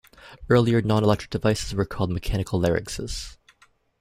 [0.49, 3.37] Earlier non-electric devices were called mechanical larynxes.